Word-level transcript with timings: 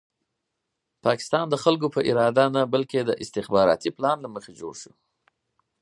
پاکستان 1.05 1.45
د 1.49 1.55
خلکو 1.63 1.87
په 1.95 2.01
اراده 2.09 2.45
نه 2.55 2.61
بلکې 2.73 2.99
د 3.03 3.11
استخباراتي 3.23 3.89
پلان 3.97 4.17
له 4.21 4.29
مخې 4.35 4.51
جوړ 4.59 4.73
شو. 4.81 4.91